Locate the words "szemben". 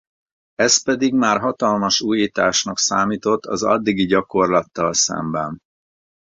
4.93-5.59